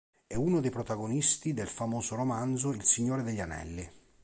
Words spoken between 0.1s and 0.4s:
È